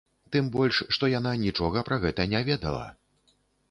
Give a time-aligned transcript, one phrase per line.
[0.35, 2.85] Тым больш, што яна нічога пра гэта не ведала.